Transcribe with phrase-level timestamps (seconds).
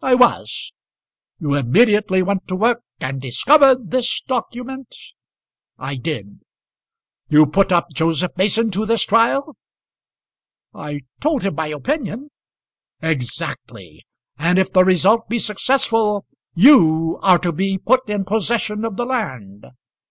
[0.00, 0.72] "I was."
[1.38, 4.96] "You immediately went to work and discovered this document?"
[5.76, 6.40] "I did."
[7.28, 9.54] "You put up Joseph Mason to this trial?"
[10.72, 12.30] "I told him my opinion."
[13.02, 14.06] "Exactly.
[14.38, 16.24] And if the result be successful,
[16.54, 19.66] you are to be put in possession of the land."